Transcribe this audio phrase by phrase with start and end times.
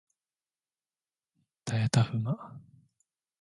[1.63, 2.59] たやたふま